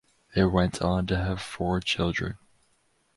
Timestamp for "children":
1.79-2.39